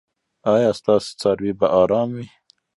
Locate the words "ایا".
0.53-0.69